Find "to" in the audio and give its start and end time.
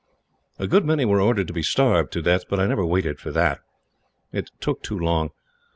1.45-1.53, 2.13-2.23